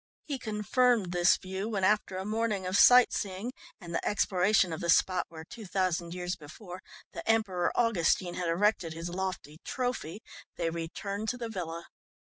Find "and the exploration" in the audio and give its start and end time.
3.79-4.73